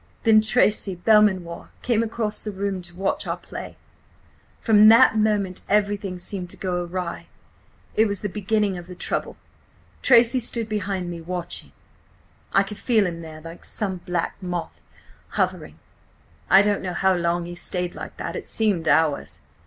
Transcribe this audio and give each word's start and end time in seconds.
Then 0.23 0.41
Tracy 0.41 0.95
Belmanoir 0.95 1.69
came 1.83 2.01
across 2.01 2.41
the 2.41 2.51
room 2.51 2.81
to 2.81 2.95
watch 2.95 3.27
our 3.27 3.37
play. 3.37 3.77
From 4.59 4.87
that 4.89 5.15
moment 5.15 5.61
everything 5.69 6.17
seemed 6.17 6.49
to 6.49 6.57
go 6.57 6.83
awry. 6.83 7.27
It 7.93 8.07
was 8.07 8.21
the 8.21 8.27
beginning 8.27 8.79
of 8.79 8.87
the 8.87 8.95
trouble. 8.95 9.37
"Tracy 10.01 10.39
stood 10.39 10.67
behind 10.67 11.11
me 11.11 11.21
watching.... 11.21 11.71
I 12.51 12.63
could 12.63 12.79
feel 12.79 13.05
him 13.05 13.21
there, 13.21 13.41
like 13.41 13.63
some 13.63 13.97
black 13.97 14.37
moth, 14.41 14.81
hovering.... 15.37 15.77
I 16.49 16.63
don't 16.63 16.81
know 16.81 16.93
how 16.93 17.13
long 17.13 17.45
he 17.45 17.53
stayed 17.53 17.93
like 17.93 18.17
that–it 18.17 18.47
seemed 18.47 18.87
hours. 18.87 19.41